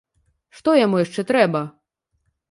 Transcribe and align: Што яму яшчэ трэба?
Што 0.59 0.73
яму 0.77 1.01
яшчэ 1.01 1.21
трэба? 1.31 1.61